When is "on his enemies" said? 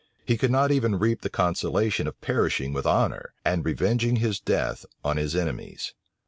5.03-5.93